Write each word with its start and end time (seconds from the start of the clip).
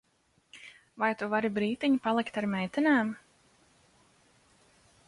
Vai 1.03 1.09
tu 1.19 1.27
vari 1.33 1.51
brītiņu 1.59 2.01
palikt 2.09 2.41
ar 2.43 2.49
meitenēm? 2.55 3.13